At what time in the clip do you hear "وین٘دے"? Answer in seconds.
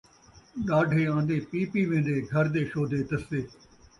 1.89-2.15